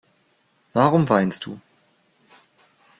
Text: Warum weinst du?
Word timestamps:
Warum 0.73 1.07
weinst 1.09 1.45
du? 1.45 1.61